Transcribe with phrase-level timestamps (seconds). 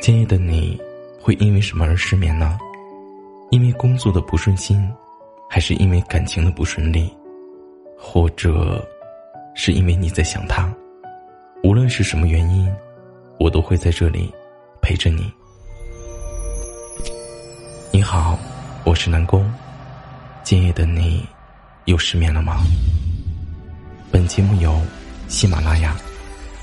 [0.00, 0.78] 今夜的你，
[1.20, 2.58] 会因为什么而失眠呢？
[3.50, 4.92] 因为工作的不顺心，
[5.48, 7.10] 还是因为感情的不顺利，
[7.98, 8.86] 或者，
[9.54, 10.70] 是因为你在想他？
[11.62, 12.70] 无论是什么原因，
[13.38, 14.30] 我都会在这里
[14.82, 15.32] 陪着你。
[17.90, 18.38] 你好，
[18.84, 19.50] 我是南宫。
[20.42, 21.26] 今夜的你，
[21.86, 22.58] 又失眠了吗？
[24.10, 24.78] 本节目由
[25.28, 25.96] 喜马拉雅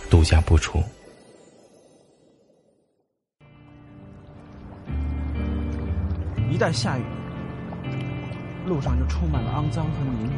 [0.10, 0.82] 独家播出。
[6.50, 7.04] 一旦下雨，
[8.66, 10.32] 路上就充满了肮脏和泥泞。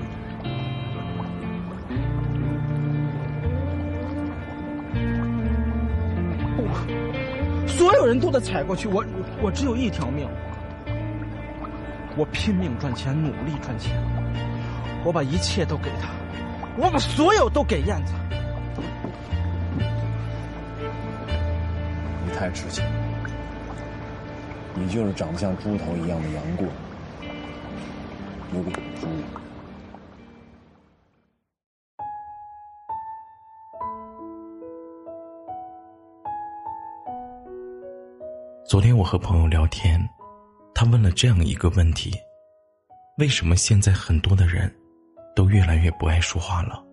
[6.55, 9.03] 不所有人都得踩过去，我
[9.41, 10.27] 我只有一条命。
[12.15, 13.97] 我拼命赚钱，努力赚钱，
[15.03, 16.07] 我把一切都给他，
[16.75, 18.13] 我把所有都给燕子。
[22.25, 22.83] 你太痴情，
[24.73, 26.67] 你就是长得像猪头一样的杨过。
[38.65, 39.99] 昨天我和朋友聊天。
[40.75, 42.11] 他问了这样一个问题：
[43.17, 44.73] 为什么现在很多的人，
[45.35, 46.83] 都越来越不爱说话了？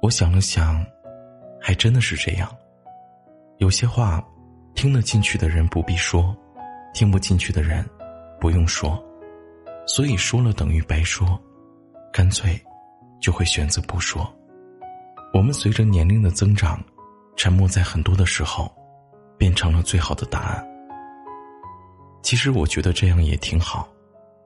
[0.00, 0.84] 我想了想，
[1.60, 2.48] 还真的是这样。
[3.58, 4.22] 有些话，
[4.74, 6.36] 听得进去的人不必说，
[6.92, 7.88] 听不进去的人，
[8.40, 9.02] 不用说。
[9.86, 11.40] 所以说了等于白说，
[12.12, 12.60] 干脆，
[13.20, 14.32] 就会选择不说。
[15.34, 16.82] 我们随着年龄的增长，
[17.36, 18.72] 沉默在很多的时候，
[19.38, 20.68] 变成了最好的答案。
[22.22, 23.88] 其实我觉得这样也挺好，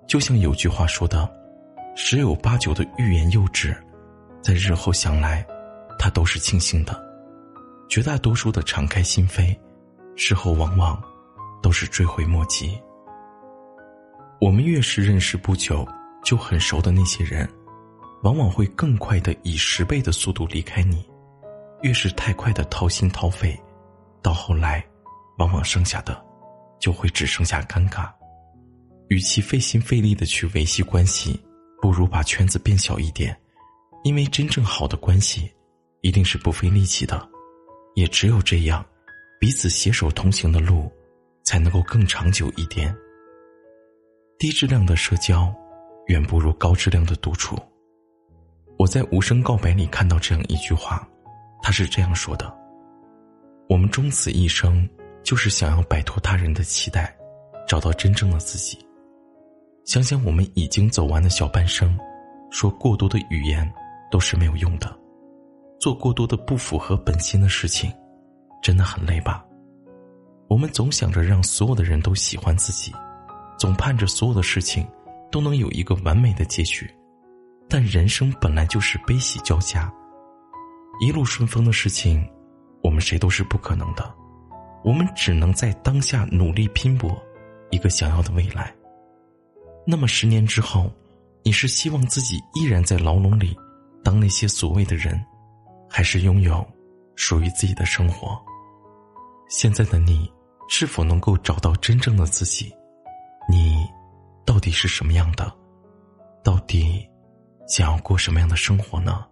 [0.06, 1.28] 就像有句话说的
[1.98, 3.74] ：“十有八九的欲言又止，
[4.42, 5.44] 在日后想来，
[5.98, 7.02] 他都是庆幸的。
[7.88, 9.58] 绝大多数的敞开心扉，
[10.14, 11.02] 事后往往
[11.62, 12.78] 都是追悔莫及。
[14.42, 15.88] 我们越是认识不久
[16.22, 17.48] 就很熟的那些人，
[18.22, 20.98] 往往会更快的以十倍的速度离开你；
[21.80, 23.58] 越是太快的掏心掏肺，
[24.20, 24.84] 到后来，
[25.38, 26.24] 往往剩下的。”
[26.78, 28.06] 就会只剩下尴尬。
[29.08, 31.40] 与其费心费力的去维系关系，
[31.80, 33.36] 不如把圈子变小一点。
[34.04, 35.50] 因为真正好的关系，
[36.00, 37.28] 一定是不费力气的。
[37.94, 38.84] 也只有这样，
[39.40, 40.90] 彼此携手同行的路，
[41.44, 42.94] 才能够更长久一点。
[44.38, 45.52] 低质量的社交，
[46.06, 47.58] 远不如高质量的独处。
[48.78, 51.08] 我在《无声告白》里看到这样一句话，
[51.62, 52.54] 他是这样说的
[53.68, 54.88] ：“我们终此一生。”
[55.24, 57.12] 就是想要摆脱他人的期待，
[57.66, 58.78] 找到真正的自己。
[59.86, 61.96] 想想我们已经走完的小半生，
[62.50, 63.72] 说过多的语言
[64.10, 64.92] 都是没有用的，
[65.78, 67.88] 做过多的不符合本心的事情，
[68.60, 69.44] 真的很累吧？
[70.48, 72.92] 我们总想着让所有的人都喜欢自己，
[73.56, 74.84] 总盼着所有的事情
[75.30, 76.92] 都能有一个完美的结局，
[77.68, 79.88] 但人生本来就是悲喜交加，
[81.00, 82.28] 一路顺风的事情，
[82.82, 84.12] 我们谁都是不可能的。
[84.82, 87.16] 我们只能在当下努力拼搏，
[87.70, 88.74] 一个想要的未来。
[89.88, 90.90] 那么十年之后，
[91.44, 93.56] 你是希望自己依然在牢笼里，
[94.02, 95.24] 当那些所谓的人，
[95.88, 96.66] 还是拥有
[97.14, 98.36] 属于自己的生活？
[99.48, 100.28] 现在的你，
[100.68, 102.74] 是否能够找到真正的自己？
[103.48, 103.86] 你
[104.44, 105.54] 到底是什么样的？
[106.42, 107.08] 到底
[107.68, 109.24] 想要过什么样的生活呢？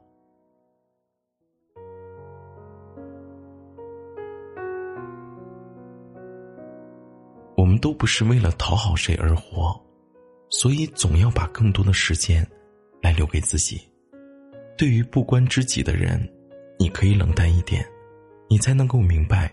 [7.56, 9.83] 我们都不是为了讨好谁而活，
[10.54, 12.46] 所以总要把更多的时间
[13.02, 13.82] 来留给自己。
[14.78, 16.16] 对于不关知己的人，
[16.78, 17.84] 你可以冷淡一点，
[18.48, 19.52] 你才能够明白，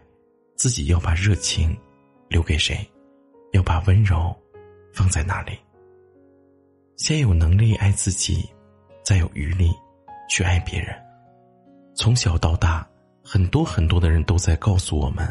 [0.56, 1.75] 自己要把热情
[2.29, 2.88] 留给谁，
[3.51, 4.31] 要把温柔
[4.94, 5.57] 放在哪里。
[6.97, 8.47] 先有能力爱自己，
[9.03, 9.73] 再有余力
[10.30, 10.95] 去爱别人。
[11.95, 12.88] 从小到大，
[13.24, 15.27] 很多很多的人都在告诉我们，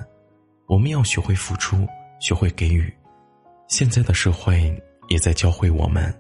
[0.66, 1.86] 我们要学会付出。
[2.18, 2.92] 学会给予，
[3.66, 4.78] 现在的社会
[5.10, 6.12] 也在教会我们，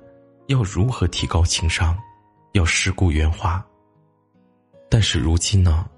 [0.48, 1.96] 要如何提高情商，
[2.52, 3.64] 要世故圆滑。
[4.90, 5.88] 但是如今呢，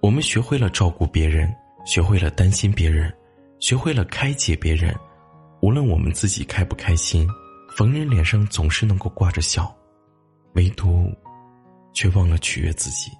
[0.00, 1.54] 我们学会了照顾别人，
[1.84, 3.14] 学会了担心别人，
[3.58, 4.98] 学会了开解别人，
[5.60, 7.28] 无论我们自己开不开心，
[7.76, 9.70] 逢人脸上总是能够挂着笑，
[10.54, 11.14] 唯独，
[11.92, 13.12] 却忘了取悦自己。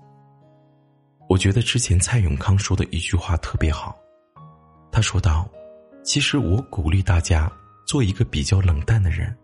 [1.28, 3.94] 我觉得之前蔡永康说的一句话特别好，
[4.90, 5.49] 他说道。
[6.02, 7.52] 其实我鼓励大家
[7.91, 9.37] 做一个比较冷淡的人，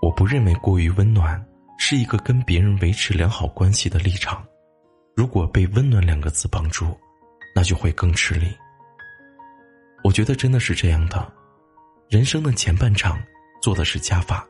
[0.00, 1.44] 我不认为过于温暖
[1.76, 4.46] 是一个跟别人维持良好关系的立场。
[5.16, 6.96] 如果被“温暖”两个字绑住，
[7.52, 8.46] 那就会更吃力。
[10.04, 11.32] 我觉得真的是这样的，
[12.08, 13.20] 人生的前半场
[13.60, 14.46] 做的是加法，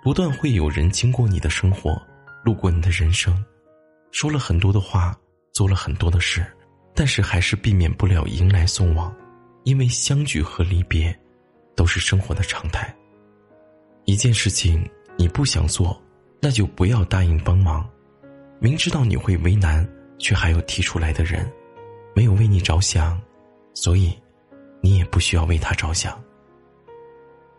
[0.00, 2.00] 不断会有人经过你的生活，
[2.44, 3.44] 路过你的人生，
[4.12, 5.12] 说了很多的话，
[5.52, 6.46] 做了很多的事，
[6.94, 9.12] 但是还是避免不了迎来送往，
[9.64, 11.12] 因为相聚和离别，
[11.80, 12.94] 都是生活的常态。
[14.04, 14.86] 一件事情
[15.16, 15.98] 你不想做，
[16.38, 17.88] 那就不要答应帮忙。
[18.58, 19.88] 明知道你会为难，
[20.18, 21.50] 却还要提出来的人，
[22.14, 23.18] 没有为你着想，
[23.72, 24.14] 所以
[24.82, 26.22] 你也不需要为他着想。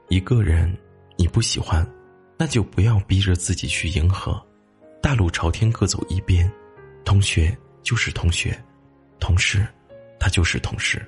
[0.07, 0.71] 一个人
[1.17, 1.83] 你不喜欢，
[2.37, 4.39] 那就不要逼着自己去迎合。
[5.01, 6.47] 大路朝天各走一边，
[7.03, 8.55] 同学就是同学，
[9.19, 9.67] 同事
[10.19, 11.03] 他就是同事，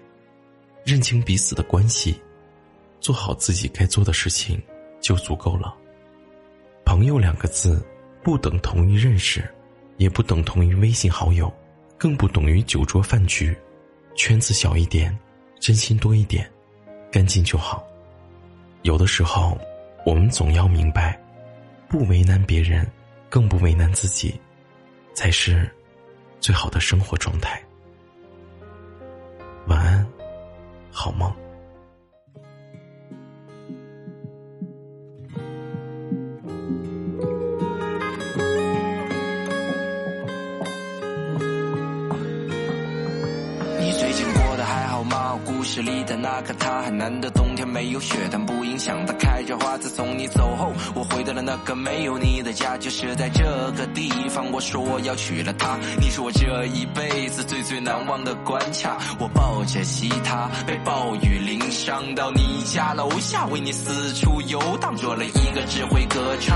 [0.84, 2.20] 认清彼此的关系，
[3.04, 4.60] 做好自己该做的事情。
[5.04, 5.76] 就足够了。
[6.86, 7.86] 朋友两个字，
[8.24, 9.44] 不等同于认识，
[9.98, 11.54] 也不等同于微信好友，
[11.98, 13.54] 更不等于酒桌饭局。
[14.16, 15.14] 圈子小一点，
[15.60, 16.50] 真心多一点，
[17.12, 17.86] 干净就好。
[18.84, 19.58] 有的时候，
[20.06, 21.22] 我们总要明白，
[21.90, 22.90] 不为难别人，
[23.30, 24.40] 更不为难自己，
[25.14, 25.70] 才是
[26.40, 27.62] 最好的生活状态。
[29.68, 30.08] 晚安，
[30.94, 31.43] 好梦。
[45.84, 49.78] 里的那个他，海南的冬天没有雪，但不影响他开着花。
[49.78, 53.44] 自从你走后，我回到了那个没有你的家，就是在这
[53.78, 54.52] 个地方。
[54.52, 58.98] 我说我要娶了她，你是我这一辈子最最难忘的关卡。
[59.20, 66.53] 我抱着吉他，被暴雨淋伤，到你家楼下为你四处游荡，做了一个只会歌唱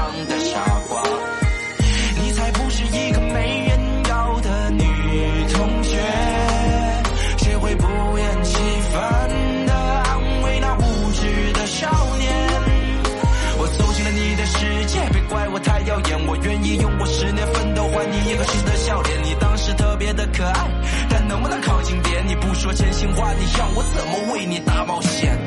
[16.28, 19.24] 我，愿意用我十年奋斗换你一个新的笑脸。
[19.24, 20.70] 你当时特别的可爱，
[21.10, 22.24] 但能不能靠近点？
[22.28, 25.38] 你不说真心话，你让我怎么为你大冒险？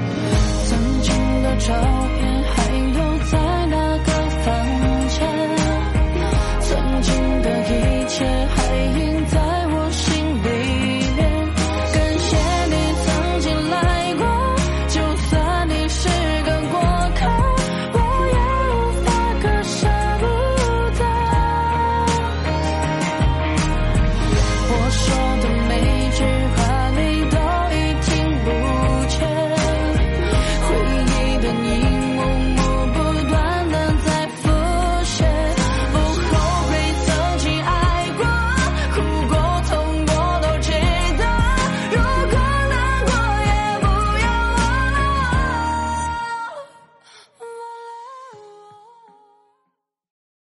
[0.66, 1.74] 曾经的照
[2.18, 4.19] 片还留在那个。